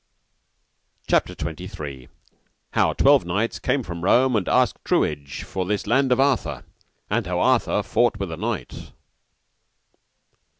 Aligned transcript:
CHAPTER 1.05 1.35
XXIII. 1.39 2.09
How 2.71 2.93
twelve 2.93 3.23
knights 3.23 3.59
came 3.59 3.83
from 3.83 4.03
Rome 4.03 4.35
and 4.35 4.47
asked 4.49 4.83
truage 4.83 5.43
for 5.43 5.63
this 5.63 5.85
land 5.85 6.11
of 6.11 6.19
Arthur, 6.19 6.63
and 7.07 7.27
how 7.27 7.39
Arthur 7.39 7.83
fought 7.83 8.17
with 8.17 8.31
a 8.31 8.37
knight. 8.37 8.93